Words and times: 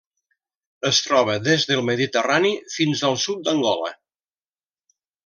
Es 0.89 1.01
troba 1.07 1.35
des 1.47 1.65
del 1.71 1.83
Mediterrani 1.91 2.53
fins 2.77 3.05
al 3.11 3.19
sud 3.25 3.45
d'Angola. 3.49 3.93